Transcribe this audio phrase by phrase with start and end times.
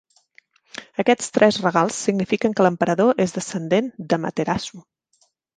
[1.03, 4.87] Aquests tres regals signifiquen que l'emperador és descendent d'Amaterasu.